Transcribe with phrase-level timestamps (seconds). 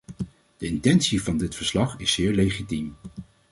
[0.57, 2.95] De intentie van dit verslag is zeer legitiem.